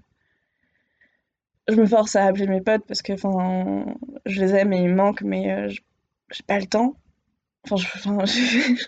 je 1.68 1.76
me 1.76 1.86
force 1.88 2.16
à 2.16 2.26
appeler 2.26 2.48
mes 2.48 2.62
potes 2.62 2.86
parce 2.88 3.02
que 3.02 3.14
enfin 3.14 3.86
je 4.26 4.40
les 4.42 4.54
aime 4.56 4.74
et 4.74 4.78
ils 4.84 4.90
me 4.90 4.96
manquent, 4.96 5.22
mais 5.24 5.52
euh, 5.54 5.70
j'ai 6.32 6.44
pas 6.48 6.60
le 6.60 6.68
temps. 6.68 6.96
Enfin, 7.70 7.78
je, 7.78 8.26
je- 8.76 8.86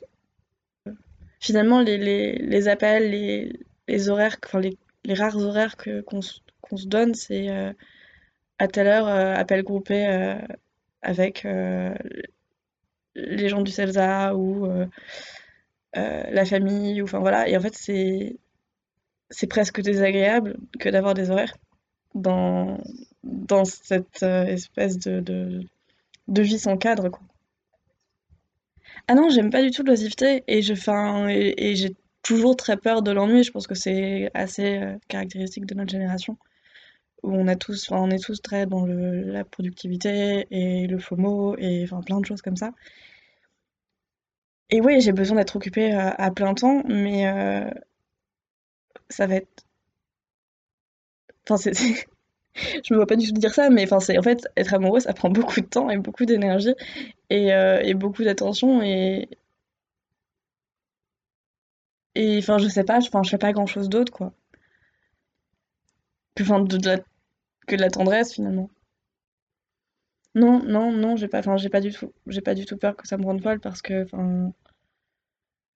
finalement, 1.39 1.81
les, 1.81 1.97
les, 1.97 2.33
les 2.37 2.67
appels, 2.67 3.09
les, 3.11 3.53
les 3.87 4.09
horaires, 4.09 4.37
enfin, 4.45 4.59
les, 4.59 4.77
les 5.03 5.13
rares 5.13 5.37
horaires 5.37 5.77
que, 5.77 6.01
qu'on, 6.01 6.21
se- 6.21 6.39
donne, 6.87 7.13
c'est 7.13 7.49
euh, 7.49 7.73
à 8.59 8.67
telle 8.67 8.87
heure, 8.87 9.07
euh, 9.07 9.35
appel 9.35 9.63
groupé 9.63 10.07
euh, 10.07 10.39
avec 11.01 11.45
les 13.15 13.49
gens 13.49 13.61
du 13.61 13.71
CELSA 13.71 14.35
ou 14.35 14.67
la 15.93 16.45
famille, 16.45 17.01
ou 17.01 17.05
enfin 17.05 17.19
voilà. 17.19 17.47
Et 17.47 17.57
en 17.57 17.61
fait, 17.61 17.75
c'est, 17.75 18.37
c'est 19.29 19.47
presque 19.47 19.81
désagréable 19.81 20.57
que 20.79 20.89
d'avoir 20.89 21.13
des 21.13 21.31
horaires 21.31 21.55
dans, 22.15 22.79
dans 23.23 23.65
cette 23.65 24.23
espèce 24.23 24.99
de, 24.99 25.19
de, 25.21 26.41
vie 26.41 26.59
sans 26.59 26.77
cadre, 26.77 27.09
quoi. 27.09 27.21
Ah 29.07 29.15
non, 29.15 29.29
j'aime 29.29 29.49
pas 29.49 29.61
du 29.61 29.71
tout 29.71 29.83
l'oisiveté 29.83 30.43
et 30.47 30.61
je, 30.61 30.73
enfin, 30.73 31.27
et, 31.29 31.53
et 31.57 31.75
j'ai 31.75 31.95
toujours 32.23 32.55
très 32.57 32.77
peur 32.77 33.01
de 33.03 33.11
l'ennui. 33.11 33.43
Je 33.43 33.51
pense 33.51 33.67
que 33.67 33.75
c'est 33.75 34.31
assez 34.33 34.79
euh, 34.79 34.97
caractéristique 35.07 35.65
de 35.65 35.75
notre 35.75 35.91
génération 35.91 36.37
où 37.23 37.33
on 37.35 37.47
est 37.47 37.55
tous 37.57 38.41
très 38.41 38.65
dans 38.65 38.85
le, 38.85 39.21
la 39.23 39.45
productivité 39.45 40.45
et 40.51 40.87
le 40.87 40.99
FOMO 40.99 41.55
et 41.57 41.85
plein 42.05 42.19
de 42.19 42.25
choses 42.25 42.41
comme 42.41 42.57
ça. 42.57 42.71
Et 44.69 44.81
oui, 44.81 44.99
j'ai 45.01 45.13
besoin 45.13 45.37
d'être 45.37 45.55
occupée 45.55 45.91
à, 45.93 46.09
à 46.09 46.31
plein 46.31 46.53
temps, 46.53 46.83
mais 46.85 47.27
euh, 47.27 47.69
ça 49.09 49.27
va 49.27 49.35
être, 49.35 49.65
enfin 51.47 51.57
c'est, 51.57 51.73
je 52.55 52.93
me 52.93 52.97
vois 52.97 53.07
pas 53.07 53.15
du 53.15 53.27
tout 53.27 53.33
dire 53.39 53.53
ça, 53.53 53.69
mais 53.69 53.91
en 53.93 53.99
fait 53.99 54.47
être 54.57 54.73
amoureux, 54.73 54.99
ça 54.99 55.13
prend 55.13 55.29
beaucoup 55.29 55.61
de 55.61 55.65
temps 55.65 55.89
et 55.89 55.97
beaucoup 55.97 56.25
d'énergie 56.25 56.75
et, 57.29 57.53
euh, 57.53 57.81
et 57.83 57.93
beaucoup 57.93 58.23
d'attention 58.23 58.81
et 58.81 59.29
et 62.15 62.37
enfin 62.39 62.57
je 62.57 62.67
sais 62.67 62.83
pas, 62.83 62.99
je, 62.99 63.09
fais 63.29 63.37
pas 63.37 63.53
grand-chose 63.53 63.89
d'autre 63.89 64.11
quoi. 64.11 64.33
Enfin 66.39 66.59
de 66.61 66.77
la, 66.87 66.97
que 67.67 67.75
de 67.75 67.81
la 67.81 67.89
tendresse 67.89 68.33
finalement. 68.33 68.69
Non, 70.35 70.63
non, 70.63 70.91
non, 70.91 71.15
j'ai 71.15 71.27
pas, 71.27 71.39
enfin 71.39 71.57
j'ai 71.57 71.69
pas 71.69 71.81
du 71.81 71.91
tout, 71.91 72.11
j'ai 72.27 72.41
pas 72.41 72.55
du 72.55 72.65
tout 72.65 72.77
peur 72.77 72.95
que 72.95 73.07
ça 73.07 73.17
me 73.17 73.23
rende 73.25 73.41
folle 73.41 73.59
parce 73.59 73.81
que 73.81 74.03
enfin 74.03 74.51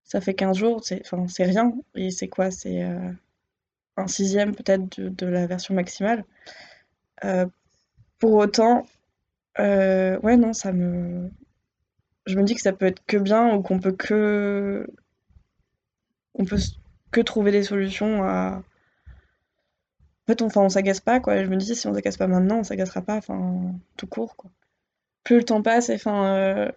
ça 0.04 0.22
fait 0.22 0.34
15 0.34 0.58
jours, 0.58 0.84
c'est, 0.84 1.02
enfin 1.02 1.28
c'est 1.28 1.44
rien 1.46 1.74
et 1.96 2.12
c'est 2.12 2.28
quoi, 2.30 2.50
c'est 2.52 2.84
euh, 2.84 3.12
un 3.98 4.08
sixième 4.08 4.56
peut-être 4.56 5.00
de, 5.00 5.10
de 5.10 5.26
la 5.28 5.48
version 5.48 5.74
maximale. 5.76 6.26
Euh, 7.26 7.48
pour 8.20 8.34
autant, 8.36 8.86
euh, 9.60 10.20
ouais 10.22 10.38
non, 10.38 10.54
ça 10.54 10.72
me, 10.74 11.30
je 12.28 12.38
me 12.38 12.44
dis 12.44 12.56
que 12.56 12.62
ça 12.62 12.74
peut 12.74 12.86
être 12.86 13.06
que 13.08 13.18
bien 13.18 13.56
ou 13.56 13.62
qu'on 13.64 13.80
peut 13.80 13.94
que 13.94 14.88
on 16.38 16.46
peut 16.46 16.58
que 17.12 17.22
trouver 17.22 17.52
des 17.52 17.64
solutions 17.64 18.24
à. 18.24 18.62
En 20.28 20.32
fait, 20.32 20.42
on, 20.42 20.46
enfin, 20.48 20.62
on 20.62 20.70
s'agace 20.70 21.00
pas, 21.00 21.20
quoi. 21.20 21.44
Je 21.44 21.50
me 21.50 21.56
dis, 21.58 21.76
si 21.76 21.88
on 21.88 21.94
s'agace 21.94 22.18
pas 22.18 22.28
maintenant, 22.28 22.60
on 22.60 22.64
s'agacera 22.64 23.02
pas, 23.02 23.16
enfin, 23.18 23.74
tout 23.98 24.08
court, 24.08 24.36
quoi. 24.36 24.52
Plus 25.24 25.38
le 25.38 25.46
temps 25.46 25.62
passe, 25.64 25.90
et 25.90 25.96
enfin, 25.96 26.28
euh, 26.36 26.72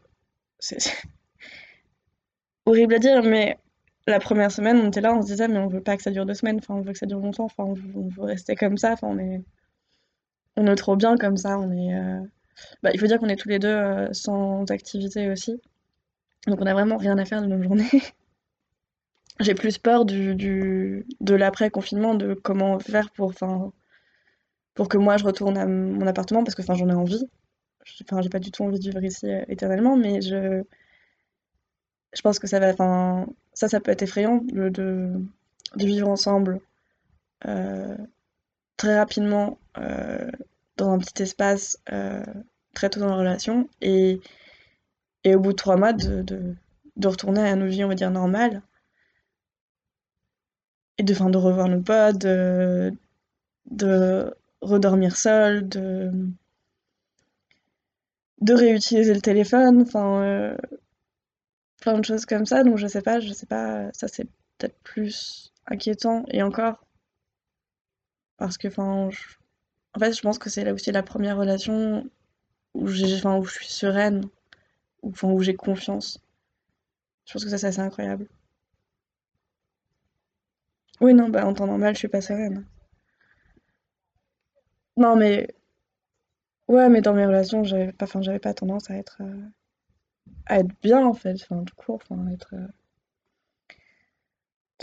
c'est 0.61 0.79
horrible 2.67 2.95
à 2.95 2.99
dire, 2.99 3.23
mais 3.23 3.59
la 4.07 4.19
première 4.21 4.51
semaine, 4.53 4.79
on 4.79 4.89
était 4.89 5.01
là, 5.03 5.15
on 5.15 5.21
se 5.23 5.27
disait, 5.27 5.49
mais 5.49 5.59
on 5.59 5.69
veut 5.69 5.83
pas 5.83 5.97
que 5.97 6.03
ça 6.03 6.11
dure 6.11 6.25
deux 6.27 6.35
semaines, 6.35 6.59
enfin, 6.59 6.75
on 6.75 6.81
veut 6.83 6.93
que 6.93 6.99
ça 6.99 7.07
dure 7.07 7.21
longtemps, 7.21 7.45
enfin, 7.45 7.65
on 7.65 7.75
veut, 7.75 8.23
rester 8.25 8.55
comme 8.57 8.79
ça, 8.79 8.93
enfin, 8.93 9.09
on 9.09 9.19
est, 9.19 9.43
on 10.57 10.67
est 10.69 10.77
trop 10.77 10.95
bien 10.97 11.17
comme 11.17 11.37
ça, 11.37 11.59
on 11.59 11.73
est. 11.73 11.95
euh, 11.95 12.21
Bah, 12.83 12.91
il 12.95 13.01
faut 13.01 13.07
dire 13.09 13.19
qu'on 13.21 13.29
est 13.31 13.37
tous 13.37 13.49
les 13.51 13.59
deux 13.61 13.69
euh, 13.69 14.13
sans 14.13 14.65
activité 14.71 15.31
aussi, 15.31 15.61
donc 16.49 16.61
on 16.63 16.67
a 16.67 16.75
vraiment 16.75 16.97
rien 16.99 17.19
à 17.19 17.25
faire 17.27 17.43
de 17.43 17.49
nos 17.49 17.63
journées. 17.63 17.89
J'ai 19.39 19.55
plus 19.55 19.79
peur 19.79 20.05
du, 20.05 20.35
du, 20.35 21.07
de 21.21 21.35
l'après-confinement, 21.35 22.15
de 22.15 22.35
comment 22.35 22.79
faire 22.79 23.11
pour, 23.11 23.33
pour 24.75 24.89
que 24.89 24.99
moi 24.99 25.17
je 25.17 25.25
retourne 25.25 25.57
à 25.57 25.67
mon 25.67 26.07
appartement, 26.07 26.45
parce 26.45 26.55
que 26.55 26.63
j'en 26.63 26.89
ai 26.89 26.95
envie. 26.95 27.29
Enfin, 28.03 28.23
j'ai 28.23 28.29
pas 28.29 28.39
du 28.39 28.51
tout 28.51 28.63
envie 28.65 28.79
de 28.79 28.85
vivre 28.85 29.03
ici 29.03 29.27
euh, 29.31 29.45
éternellement, 29.49 29.97
mais 29.97 30.21
je, 30.21 30.63
je 32.13 32.23
pense 32.23 32.39
que 32.39 32.47
ça 32.47 32.61
va, 32.61 32.71
enfin, 32.71 33.27
ça, 33.55 33.69
ça 33.69 33.81
peut 33.81 33.91
être 33.91 34.03
effrayant 34.03 34.39
de, 34.53 34.69
de, 34.69 35.21
vivre 35.77 36.09
ensemble 36.09 36.61
euh, 37.47 37.97
très 38.77 38.99
rapidement 38.99 39.59
euh, 39.79 40.31
dans 40.77 40.91
un 40.93 40.99
petit 40.99 41.23
espace 41.23 41.79
très 42.75 42.91
tôt 42.91 43.01
dans 43.01 43.09
la 43.09 43.17
relation 43.17 43.69
et, 43.81 44.21
et 45.25 45.35
au 45.35 45.41
bout 45.41 45.53
de 45.53 45.57
trois 45.57 45.77
mois 45.77 45.93
de, 45.93 46.23
de, 46.23 46.55
de 46.97 47.09
retourner 47.09 47.49
à 47.49 47.57
nos 47.57 47.67
vies, 47.67 47.85
on 47.85 47.89
va 47.89 47.95
dire, 47.95 48.11
normales 48.11 48.63
et 51.01 51.03
de, 51.03 51.15
de 51.15 51.39
revoir 51.39 51.69
nos 51.69 51.81
potes, 51.83 52.19
de, 52.19 52.93
redormir 54.63 55.17
seul, 55.17 55.69
de, 55.69 56.13
réutiliser 58.55 59.15
le 59.15 59.21
téléphone, 59.23 59.83
enfin, 59.83 60.23
euh, 60.23 60.57
plein 61.83 61.99
de 61.99 62.05
choses 62.05 62.27
comme 62.27 62.47
ça. 62.47 62.63
Donc 62.65 62.79
je 62.79 62.87
sais 62.87 63.03
pas, 63.03 63.21
je 63.21 63.33
sais 63.33 63.47
pas, 63.47 63.91
ça 63.93 64.09
c'est 64.09 64.25
peut-être 64.59 64.79
plus 64.83 65.53
inquiétant 65.67 66.25
et 66.29 66.43
encore 66.43 66.85
parce 68.39 68.59
que, 68.59 68.67
enfin, 68.69 69.09
je- 69.11 69.37
en 69.95 70.01
fait, 70.01 70.13
je 70.15 70.23
pense 70.23 70.39
que 70.39 70.51
c'est 70.51 70.65
là 70.65 70.75
aussi 70.75 70.93
la 70.93 71.03
première 71.05 71.37
relation 71.39 72.09
où 72.75 72.89
j'ai, 72.89 73.27
où 73.27 73.45
je 73.45 73.55
suis 73.55 73.69
sereine, 73.69 74.25
où, 75.03 75.13
où 75.23 75.43
j'ai 75.43 75.55
confiance. 75.57 76.21
Je 77.25 77.33
pense 77.33 77.45
que 77.45 77.49
ça 77.51 77.57
c'est 77.57 77.69
assez 77.69 77.81
incroyable. 77.81 78.29
Oui, 81.01 81.15
non, 81.15 81.29
bah 81.31 81.45
en 81.47 81.53
temps 81.53 81.67
normal, 81.67 81.95
je 81.95 81.99
suis 81.99 82.07
pas 82.09 82.21
sereine. 82.21 82.65
Non, 84.97 85.17
mais 85.17 85.49
ouais, 86.69 86.89
mais 86.89 87.03
dans 87.03 87.13
mes 87.13 87.27
relations, 87.27 87.65
j'avais 87.65 87.93
pas, 87.93 88.07
j'avais 88.23 88.39
pas 88.39 88.55
tendance 88.55 88.89
à 88.91 88.95
être, 88.97 89.19
euh, 89.21 89.43
à 90.45 90.59
être 90.59 90.79
bien 90.83 91.07
en 91.07 91.15
fait, 91.15 91.33
enfin, 91.41 91.65
tout 91.65 91.75
court, 91.77 91.99
enfin, 92.11 92.27
être. 92.29 92.53
euh, 92.53 92.67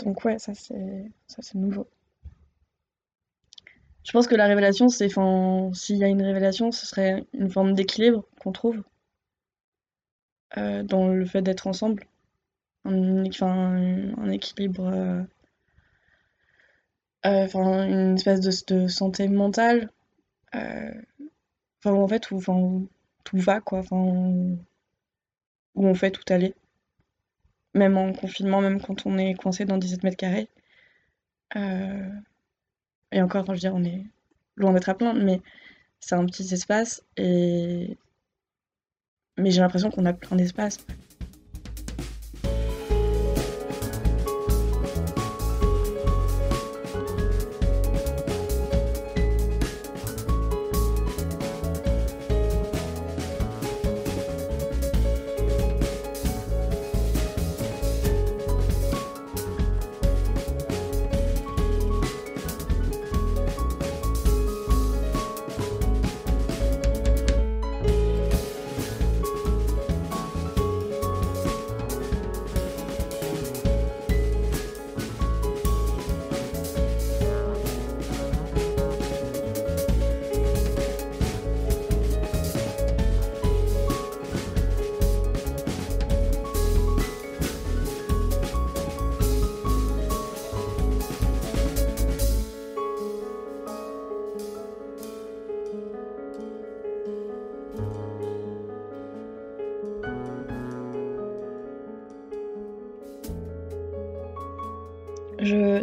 Donc 0.02 0.24
ouais, 0.24 0.38
ça 0.38 0.54
c'est, 0.54 1.12
nouveau. 1.54 1.86
Je 4.02 4.10
pense 4.10 4.26
que 4.26 4.34
la 4.34 4.46
révélation, 4.48 4.88
c'est, 4.88 5.06
enfin, 5.06 5.70
s'il 5.72 5.98
y 5.98 6.04
a 6.04 6.08
une 6.08 6.22
révélation, 6.22 6.72
ce 6.72 6.84
serait 6.84 7.24
une 7.32 7.48
forme 7.48 7.74
d'équilibre 7.74 8.24
qu'on 8.42 8.50
trouve 8.50 8.82
euh, 10.56 10.82
dans 10.82 11.08
le 11.08 11.24
fait 11.24 11.42
d'être 11.42 11.66
ensemble, 11.66 12.04
un, 12.86 13.26
enfin, 13.26 13.76
un 14.18 14.30
équilibre, 14.30 14.88
enfin, 17.44 17.86
une 17.88 18.14
espèce 18.14 18.40
de, 18.40 18.74
de 18.74 18.88
santé 18.88 19.28
mentale, 19.28 19.90
euh, 20.54 20.92
enfin, 21.78 21.94
en 21.94 22.08
fait, 22.08 22.30
où, 22.30 22.88
tout 23.24 23.38
va 23.38 23.60
quoi, 23.60 23.82
où 23.90 24.58
on 25.76 25.94
fait 25.94 26.10
tout 26.10 26.24
aller, 26.32 26.54
même 27.74 27.96
en 27.96 28.12
confinement, 28.12 28.60
même 28.60 28.80
quand 28.80 29.06
on 29.06 29.18
est 29.18 29.34
coincé 29.34 29.64
dans 29.64 29.78
17 29.78 30.02
mètres 30.04 30.16
carrés. 30.16 30.48
Euh, 31.56 32.08
et 33.12 33.22
encore, 33.22 33.42
enfin, 33.42 33.54
je 33.54 33.58
veux 33.58 33.70
dire, 33.70 33.74
on 33.74 33.84
est 33.84 34.04
loin 34.56 34.72
d'être 34.72 34.88
à 34.88 34.94
plaindre, 34.94 35.22
mais 35.22 35.40
c'est 36.00 36.14
un 36.14 36.26
petit 36.26 36.52
espace 36.54 37.02
et 37.16 37.96
mais 39.38 39.50
j'ai 39.50 39.60
l'impression 39.60 39.90
qu'on 39.90 40.04
a 40.04 40.12
plein 40.12 40.36
d'espace. 40.36 40.78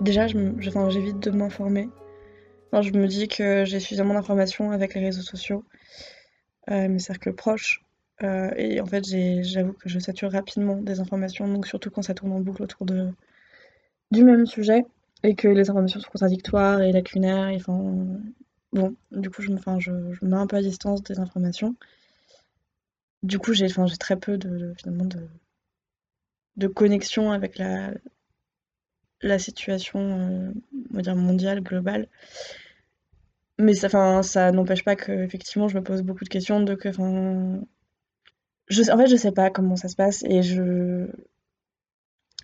Déjà, 0.06 0.28
je- 0.28 0.68
enfin, 0.70 0.90
j'évite 0.90 1.20
de 1.20 1.32
m'informer. 1.32 1.92
Je 2.74 2.92
me 2.92 3.08
dis 3.08 3.28
que 3.28 3.66
j'ai 3.66 3.80
suffisamment 3.80 4.14
d'informations 4.16 4.72
avec 4.72 4.94
les 4.96 5.02
réseaux 5.02 5.24
sociaux, 5.24 5.66
euh, 6.72 6.88
mes 6.90 7.00
cercles 7.00 7.34
proches. 7.34 7.82
euh, 8.24 8.50
et 8.56 8.80
en 8.80 8.86
fait, 8.86 9.04
j'avoue 9.44 9.74
que 9.74 9.90
je 9.90 10.00
sature 10.00 10.32
rapidement 10.32 10.78
des 10.78 11.02
informations, 11.02 11.48
donc 11.50 11.68
surtout 11.68 11.92
quand 11.92 12.02
ça 12.02 12.14
tourne 12.14 12.32
en 12.32 12.40
boucle 12.40 12.64
autour 12.64 12.86
de, 12.86 13.12
du 14.12 14.24
même 14.24 14.46
sujet 14.48 14.84
et 15.24 15.36
que 15.36 15.48
les 15.48 15.70
informations 15.70 16.00
sont 16.00 16.10
contradictoires 16.10 16.82
et 16.82 16.92
lacunaires. 16.92 17.52
Enfin, 17.56 18.08
bon, 18.74 18.96
du 19.12 19.30
coup, 19.30 19.42
je 19.42 19.52
me, 19.52 19.58
enfin, 19.58 19.80
je, 19.80 19.92
je 20.14 20.26
me 20.26 20.32
mets 20.32 20.38
un 20.38 20.48
peu 20.48 20.58
à 20.58 20.62
distance 20.62 21.04
des 21.04 21.20
informations. 21.20 21.76
Du 23.24 23.40
coup, 23.40 23.52
j'ai 23.54 23.66
enfin, 23.66 23.88
très 24.00 24.16
peu 24.18 24.38
de, 24.38 24.48
de- 24.58 24.74
finalement 24.78 25.04
de, 25.04 25.28
de 26.58 26.68
connexion 26.68 27.32
avec 27.32 27.58
la, 27.58 27.92
la 29.22 29.40
situation 29.40 30.54
euh, 30.94 31.02
dire 31.02 31.16
mondiale, 31.16 31.62
globale. 31.62 32.08
Mais 33.58 33.74
ça, 33.74 34.22
ça 34.24 34.52
n'empêche 34.52 34.84
pas 34.84 34.96
que 34.96 35.12
effectivement, 35.12 35.68
je 35.68 35.78
me 35.78 35.84
pose 35.84 36.02
beaucoup 36.02 36.24
de 36.24 36.30
questions 36.30 36.60
de 36.62 36.76
que, 36.76 36.90
enfin, 36.90 37.62
je, 38.68 38.92
en 38.92 38.98
fait, 38.98 39.08
je 39.08 39.16
sais 39.16 39.32
pas 39.32 39.50
comment 39.50 39.76
ça 39.76 39.88
se 39.88 39.96
passe 39.96 40.24
et 40.24 40.42
je, 40.44 41.08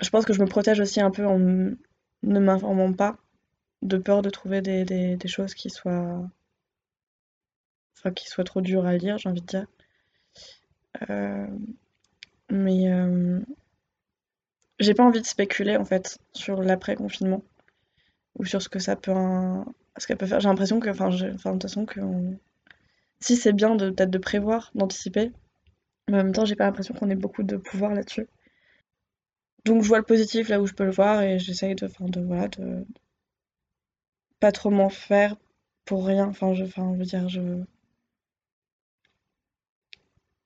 je 0.02 0.10
pense 0.10 0.26
que 0.26 0.34
je 0.34 0.42
me 0.42 0.48
protège 0.48 0.80
aussi 0.80 1.02
un 1.02 1.12
peu 1.12 1.26
en 1.26 1.40
ne 1.40 2.40
m'informant 2.40 2.94
pas, 2.94 3.18
de 3.82 3.98
peur 3.98 4.22
de 4.22 4.30
trouver 4.30 4.62
des, 4.62 4.86
des, 4.86 5.16
des 5.18 5.28
choses 5.28 5.54
qui 5.54 5.70
soient, 5.70 6.30
enfin, 7.98 8.12
qui 8.12 8.28
soient 8.28 8.44
trop 8.44 8.62
dures 8.62 8.86
à 8.86 8.98
lire, 8.98 9.18
j'ai 9.18 9.30
envie 9.30 9.42
de 9.42 9.46
dire. 9.46 9.66
Euh, 11.10 11.48
mais 12.50 12.92
euh, 12.92 13.40
j'ai 14.82 14.94
pas 14.94 15.04
envie 15.04 15.22
de 15.22 15.26
spéculer 15.26 15.78
en 15.78 15.86
fait 15.86 16.20
sur 16.34 16.62
l'après-confinement 16.62 17.44
ou 18.38 18.46
sur 18.46 18.62
ce 18.62 18.70
que 18.70 18.80
ça 18.80 18.96
peut, 18.96 19.14
ce 19.98 20.08
qu'elle 20.08 20.18
peut 20.18 20.26
faire. 20.26 20.40
J'ai 20.40 20.48
l'impression 20.50 20.80
que, 20.80 20.90
enfin, 20.90 21.10
de 21.10 21.34
toute 21.34 21.62
façon 21.62 21.86
que 21.86 22.00
si 23.20 23.36
c'est 23.38 23.54
bien 23.54 23.76
de 23.76 23.90
peut-être 23.92 24.10
de 24.10 24.18
prévoir, 24.18 24.72
d'anticiper, 24.76 25.32
mais 26.10 26.20
en 26.20 26.24
même 26.24 26.34
temps, 26.34 26.46
j'ai 26.46 26.56
pas 26.56 26.66
l'impression 26.66 26.94
qu'on 26.94 27.10
ait 27.10 27.16
beaucoup 27.16 27.44
de 27.44 27.58
pouvoir 27.58 27.94
là-dessus. 27.94 28.28
Donc 29.66 29.84
je 29.84 29.88
vois 29.88 30.00
le 30.00 30.04
positif 30.04 30.50
là 30.50 30.60
où 30.62 30.66
je 30.68 30.74
peux 30.74 30.86
le 30.86 30.92
voir 30.92 31.22
et 31.22 31.40
j'essaye 31.40 31.76
de, 31.76 31.86
enfin, 31.86 32.06
de, 32.06 32.22
voilà, 32.22 32.48
de 32.48 32.86
pas 34.40 34.52
trop 34.52 34.72
m'en 34.72 34.90
faire 34.90 35.36
pour 35.86 36.06
rien. 36.06 36.28
Enfin, 36.28 36.54
je, 36.54 36.64
enfin, 36.64 36.92
je 36.94 37.00
veux 37.00 37.06
dire, 37.06 37.30
je 37.30 37.64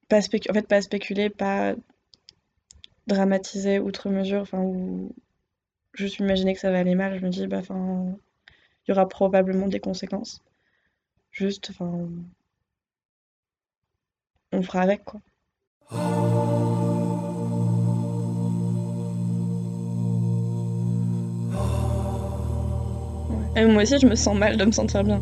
pas 0.08 0.20
en 0.20 0.54
fait, 0.54 0.68
pas 0.68 0.82
spéculer, 0.82 1.30
pas 1.30 1.75
dramatiser 3.07 3.79
outre 3.79 4.09
mesure, 4.09 4.41
enfin, 4.41 4.62
ou 4.62 5.13
juste 5.93 6.19
imaginer 6.19 6.53
que 6.53 6.59
ça 6.59 6.71
va 6.71 6.79
aller 6.79 6.95
mal. 6.95 7.19
Je 7.19 7.25
me 7.25 7.29
dis, 7.29 7.47
bah, 7.47 7.59
enfin, 7.59 8.17
il 8.88 8.91
y 8.91 8.93
aura 8.93 9.07
probablement 9.07 9.67
des 9.67 9.79
conséquences. 9.79 10.41
Juste, 11.31 11.69
enfin, 11.71 12.09
on 14.51 14.62
fera 14.62 14.81
avec 14.81 15.03
quoi. 15.03 15.21
Et 23.57 23.65
moi 23.65 23.83
aussi, 23.83 23.97
je 24.00 24.05
me 24.05 24.15
sens 24.15 24.38
mal 24.38 24.57
de 24.57 24.65
me 24.65 24.71
sentir 24.71 25.03
bien. 25.03 25.21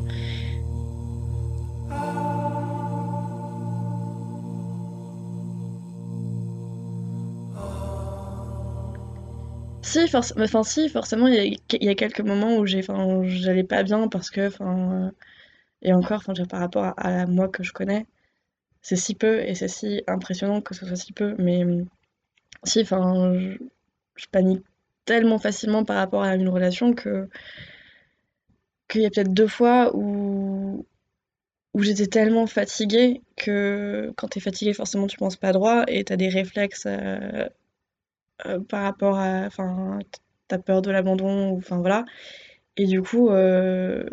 Si, 9.94 10.08
forc- 10.08 10.34
enfin, 10.42 10.64
si, 10.64 10.90
forcément, 10.90 11.28
il 11.28 11.60
y 11.82 11.90
a, 11.90 11.96
quelques 11.96 12.22
moments 12.22 12.58
où 12.58 12.66
j'allais 12.66 13.64
pas 13.64 13.84
bien 13.84 14.08
parce 14.08 14.30
que, 14.32 14.50
euh, 14.62 15.12
et 15.84 15.94
encore, 15.94 16.24
par 16.50 16.60
rapport 16.62 16.94
à, 16.98 17.26
moi 17.28 17.48
que 17.50 17.64
je 17.64 17.74
connais, 17.74 18.06
c'est 18.82 18.96
si 18.98 19.16
peu 19.16 19.42
et 19.42 19.56
c'est 19.56 19.68
si 19.70 20.04
impressionnant 20.08 20.62
que 20.62 20.76
ce 20.76 20.86
soit 20.88 20.98
si 20.98 21.14
peu. 21.14 21.36
Mais 21.40 21.64
hum, 21.66 21.88
si, 22.66 22.86
je 22.86 24.26
panique 24.32 24.64
tellement 25.06 25.40
facilement 25.40 25.86
par 25.86 25.98
rapport 25.98 26.24
à 26.24 26.36
une 26.36 26.50
relation 26.50 26.94
que 26.94 27.30
qu'il 28.88 29.02
y 29.02 29.06
a 29.06 29.10
peut-être 29.10 29.34
deux 29.34 29.48
fois 29.48 29.92
où 29.96 30.86
où 31.74 31.84
j'étais 31.84 32.08
tellement 32.08 32.48
fatiguée 32.48 33.22
que 33.38 34.14
quand 34.18 34.30
t'es 34.30 34.40
fatiguée, 34.40 34.74
forcément, 34.74 35.08
tu 35.08 35.18
penses 35.18 35.38
pas 35.38 35.52
droit 35.54 35.86
et 35.88 36.04
t'as 36.06 36.18
des 36.18 36.30
réflexes 36.30 36.86
euh, 36.88 37.50
euh, 38.46 38.60
par 38.60 38.84
rapport 38.84 39.18
à, 39.18 39.46
enfin, 39.48 40.00
t'as 40.48 40.58
peur 40.60 40.82
de 40.82 40.92
l'abandon 40.92 41.56
enfin 41.58 41.78
voilà. 41.80 42.06
Et 42.78 42.86
du 42.88 43.02
coup, 43.02 43.30
euh, 43.30 44.06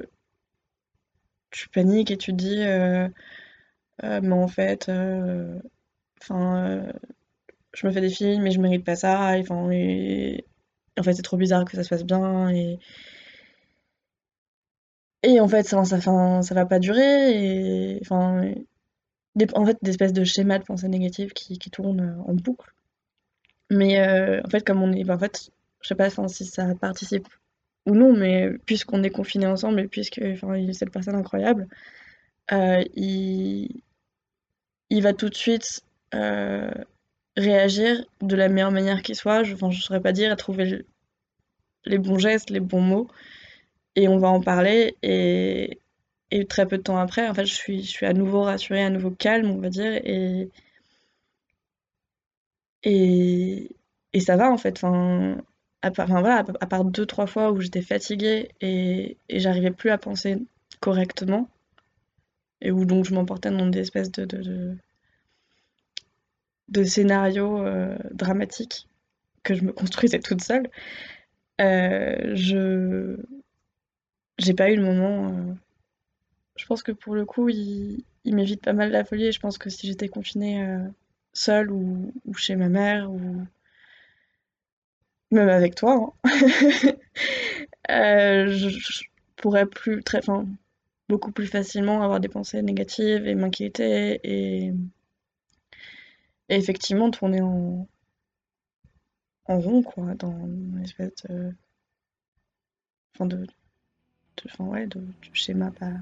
tu 1.50 1.68
paniques 1.68 2.10
et 2.10 2.16
tu 2.16 2.32
te 2.32 2.36
dis, 2.36 2.62
euh, 2.62 3.08
mais 4.02 4.32
en 4.32 4.48
fait, 4.48 4.90
enfin, 6.20 6.86
je 7.74 7.86
me 7.86 7.92
fais 7.92 8.00
des 8.00 8.10
films 8.10 8.42
mais 8.42 8.50
je 8.50 8.60
mérite 8.60 8.84
pas 8.84 8.96
ça. 8.96 9.38
Et, 9.38 10.44
en 10.98 11.02
fait, 11.02 11.14
c'est 11.14 11.22
trop 11.22 11.36
bizarre 11.36 11.64
que 11.64 11.76
ça 11.76 11.84
se 11.84 11.88
passe 11.88 12.04
bien 12.04 12.50
et 15.22 15.40
en 15.40 15.48
fait, 15.48 15.64
ça, 15.64 15.84
ça, 15.84 16.54
va 16.54 16.66
pas 16.66 16.78
durer. 16.78 18.00
En 18.10 19.66
fait, 19.66 19.78
des 19.82 19.90
espèces 19.90 20.12
de 20.12 20.24
schémas 20.24 20.58
de 20.58 20.64
pensée 20.64 20.88
négative 20.88 21.32
qui, 21.32 21.58
qui 21.58 21.70
tournent 21.70 22.22
en 22.26 22.34
boucle. 22.34 22.72
Mais 23.70 24.00
euh, 24.00 24.40
en 24.44 24.48
fait, 24.50 24.62
comme 24.66 24.82
on 24.82 24.92
est, 24.92 25.04
ben, 25.04 25.14
en 25.14 25.18
fait, 25.18 25.50
je 25.82 25.88
sais 25.88 25.94
pas 25.94 26.10
si 26.28 26.44
ça 26.46 26.74
participe 26.74 27.28
ou 27.86 27.94
non, 27.94 28.14
mais 28.16 28.50
puisqu'on 28.66 29.02
est 29.04 29.10
confinés 29.10 29.46
ensemble 29.46 29.80
et 29.80 29.88
puisque, 29.88 30.20
cette 30.74 30.90
personne 30.92 31.16
incroyable, 31.16 31.68
euh, 32.52 32.84
il, 32.96 33.82
il 34.90 35.02
va 35.02 35.14
tout 35.14 35.28
de 35.30 35.34
suite 35.34 35.80
euh, 36.14 36.70
réagir 37.36 38.04
de 38.22 38.36
la 38.36 38.48
meilleure 38.48 38.72
manière 38.72 39.02
qui 39.02 39.14
soit. 39.14 39.42
Je, 39.44 39.56
je 39.56 39.80
saurais 39.82 40.00
pas 40.02 40.12
dire, 40.12 40.32
à 40.32 40.36
trouver 40.36 40.64
le- 40.66 40.86
les 41.84 41.98
bons 41.98 42.18
gestes, 42.18 42.50
les 42.50 42.60
bons 42.60 42.80
mots, 42.80 43.08
et 43.96 44.08
on 44.08 44.18
va 44.18 44.28
en 44.28 44.40
parler. 44.42 44.96
Et, 45.02 45.80
et 46.32 46.46
très 46.46 46.66
peu 46.66 46.78
de 46.78 46.82
temps 46.84 46.98
après, 46.98 47.28
en 47.28 47.34
fait, 47.34 47.46
je 47.46 47.54
suis, 47.54 47.82
je 47.82 47.90
suis 47.90 48.06
à 48.06 48.12
nouveau 48.14 48.42
rassurée, 48.44 48.84
à 48.84 48.90
nouveau 48.90 49.10
calme, 49.12 49.50
on 49.50 49.58
va 49.60 49.70
dire, 49.70 50.00
et 50.04 50.50
Et, 52.84 53.70
et 54.12 54.20
ça 54.20 54.36
va 54.36 54.50
en 54.50 54.58
fait. 54.58 54.76
Enfin, 54.78 55.38
à 55.82 55.90
part, 55.90 56.08
voilà, 56.08 56.44
à 56.60 56.66
part 56.66 56.84
deux, 56.84 57.06
trois 57.06 57.26
fois 57.26 57.52
où 57.52 57.60
j'étais 57.60 57.82
fatiguée 57.82 58.50
et, 58.60 59.16
et 59.28 59.40
j'arrivais 59.40 59.70
plus 59.70 59.90
à 59.90 59.98
penser 59.98 60.38
correctement, 60.80 61.48
et 62.62 62.70
où 62.70 62.86
donc 62.86 63.04
je 63.04 63.12
m'emportais 63.14 63.50
dans 63.50 63.66
des 63.66 63.80
espèces 63.80 64.10
de, 64.10 64.24
de, 64.24 64.76
de, 66.68 66.84
scénarios 66.84 67.62
euh, 67.62 67.96
dramatiques 68.12 68.86
que 69.44 69.54
je 69.54 69.64
me 69.64 69.72
construisais 69.72 70.20
toute 70.20 70.42
seule, 70.42 70.70
euh, 71.60 72.34
je 72.36 73.16
j'ai 74.38 74.54
pas 74.54 74.70
eu 74.72 74.76
le 74.76 74.82
moment. 74.82 75.28
euh, 75.38 75.54
Je 76.54 76.64
pense 76.66 76.84
que 76.84 76.92
pour 76.92 77.16
le 77.16 77.24
coup, 77.24 77.48
il, 77.48 78.04
il 78.24 78.36
m'évite 78.36 78.62
pas 78.62 78.72
mal 78.72 78.92
la 78.92 79.04
folie 79.04 79.26
et 79.26 79.32
je 79.32 79.40
pense 79.40 79.58
que 79.58 79.68
si 79.68 79.88
j'étais 79.88 80.08
confinée 80.08 80.62
seule 81.32 81.70
ou, 81.70 82.12
chez 82.36 82.56
ma 82.56 82.68
mère 82.68 83.10
ou 83.10 83.46
même 85.30 85.48
avec 85.48 85.74
toi, 85.76 86.12
hein, 86.24 86.30
euh, 87.90 88.48
je, 88.48 89.04
pourrais 89.36 89.66
plus 89.66 90.02
très, 90.02 90.18
enfin, 90.18 90.46
beaucoup 91.08 91.32
plus 91.32 91.46
facilement 91.46 92.02
avoir 92.02 92.20
des 92.20 92.28
pensées 92.28 92.62
négatives 92.62 93.26
et 93.26 93.34
m'inquiéter 93.34 94.20
et, 94.24 94.72
effectivement 96.48 97.10
tourner 97.10 97.40
en, 97.42 97.86
en 99.46 99.60
rond 99.60 99.82
quoi, 99.82 100.14
dans 100.14 100.32
une 100.32 100.82
espèce 100.82 101.14
de, 101.28 101.54
enfin 103.14 103.26
de, 103.26 103.46
enfin 104.46 104.64
ouais, 104.64 104.86
de 104.86 105.00
schéma 105.32 105.70
pas 105.70 105.92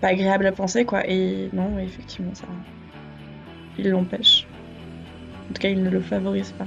pas 0.00 0.08
agréable 0.08 0.46
à 0.46 0.52
penser 0.52 0.84
quoi. 0.84 1.06
Et 1.08 1.48
non, 1.52 1.78
effectivement 1.78 2.34
ça, 2.34 2.46
il 3.78 3.90
l'empêche. 3.90 4.46
En 5.48 5.54
tout 5.54 5.60
cas, 5.60 5.68
il 5.68 5.82
ne 5.82 5.90
le 5.90 6.00
favorise 6.00 6.52
pas. 6.52 6.66